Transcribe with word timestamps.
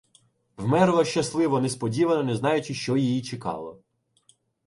Вмерла 0.57 1.05
щасливо, 1.05 1.61
несподівано, 1.61 2.23
не 2.23 2.35
знаючи, 2.35 2.73
що 2.73 2.97
її 2.97 3.21
чекало. 3.21 3.81